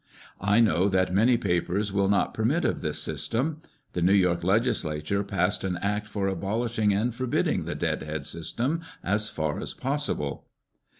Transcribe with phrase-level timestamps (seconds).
[0.39, 3.61] I know that, many papers will not permit of this system.
[3.93, 8.81] The New York Legislature passed an Act for abolishing and forbidding the" dead head" system,
[9.03, 10.47] as far as possible.